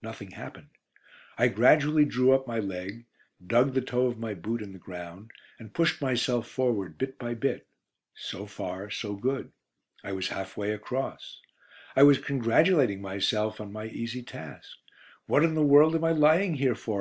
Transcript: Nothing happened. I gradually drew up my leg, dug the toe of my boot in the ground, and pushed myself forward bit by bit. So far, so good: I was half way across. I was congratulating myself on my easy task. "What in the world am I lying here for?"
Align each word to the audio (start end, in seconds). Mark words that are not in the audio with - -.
Nothing 0.00 0.30
happened. 0.30 0.68
I 1.36 1.48
gradually 1.48 2.04
drew 2.04 2.30
up 2.34 2.46
my 2.46 2.60
leg, 2.60 3.04
dug 3.44 3.74
the 3.74 3.80
toe 3.80 4.06
of 4.06 4.16
my 4.16 4.32
boot 4.32 4.62
in 4.62 4.72
the 4.72 4.78
ground, 4.78 5.32
and 5.58 5.74
pushed 5.74 6.00
myself 6.00 6.46
forward 6.48 6.96
bit 6.98 7.18
by 7.18 7.34
bit. 7.34 7.66
So 8.14 8.46
far, 8.46 8.90
so 8.90 9.16
good: 9.16 9.50
I 10.04 10.12
was 10.12 10.28
half 10.28 10.56
way 10.56 10.70
across. 10.70 11.40
I 11.96 12.04
was 12.04 12.18
congratulating 12.18 13.02
myself 13.02 13.60
on 13.60 13.72
my 13.72 13.86
easy 13.86 14.22
task. 14.22 14.68
"What 15.26 15.42
in 15.42 15.54
the 15.54 15.64
world 15.66 15.96
am 15.96 16.04
I 16.04 16.12
lying 16.12 16.54
here 16.54 16.76
for?" 16.76 16.90